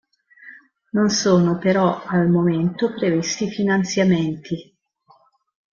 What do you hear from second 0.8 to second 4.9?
Non sono però al momento previsti finanziamenti.